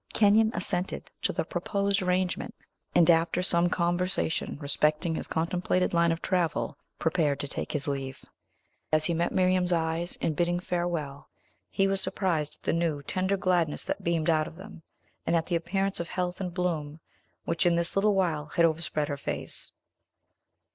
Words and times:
Kenyon 0.15 0.49
assented 0.55 1.11
to 1.21 1.31
the 1.31 1.45
proposed 1.45 2.01
arrangement, 2.01 2.55
and, 2.95 3.07
after 3.07 3.43
some 3.43 3.69
conversation 3.69 4.57
respecting 4.59 5.13
his 5.13 5.27
contemplated 5.27 5.93
line 5.93 6.11
of 6.11 6.23
travel, 6.23 6.75
prepared 6.97 7.39
to 7.39 7.47
take 7.47 7.71
his 7.71 7.87
leave. 7.87 8.25
As 8.91 9.05
he 9.05 9.13
met 9.13 9.31
Miriam's 9.31 9.71
eyes, 9.71 10.15
in 10.15 10.33
bidding 10.33 10.59
farewell, 10.59 11.29
he 11.69 11.85
was 11.87 12.01
surprised 12.01 12.55
at 12.55 12.63
the 12.63 12.73
new, 12.73 13.03
tender 13.03 13.37
gladness 13.37 13.83
that 13.83 14.03
beamed 14.03 14.27
out 14.31 14.47
of 14.47 14.55
them, 14.55 14.81
and 15.27 15.35
at 15.35 15.45
the 15.45 15.55
appearance 15.55 15.99
of 15.99 16.09
health 16.09 16.41
and 16.41 16.51
bloom, 16.51 16.99
which, 17.45 17.67
in 17.67 17.75
this 17.75 17.95
little 17.95 18.15
while, 18.15 18.47
had 18.55 18.65
overspread 18.65 19.07
her 19.07 19.17
face. 19.17 19.71